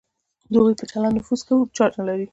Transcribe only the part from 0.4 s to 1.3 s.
د هغوی پر چلند